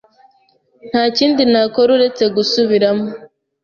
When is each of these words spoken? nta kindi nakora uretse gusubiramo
nta 0.89 1.03
kindi 1.17 1.41
nakora 1.51 1.89
uretse 1.97 2.23
gusubiramo 2.35 3.07